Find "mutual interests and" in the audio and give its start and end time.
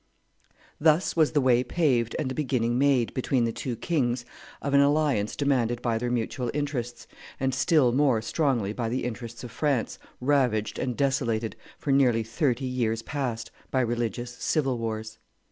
6.09-7.53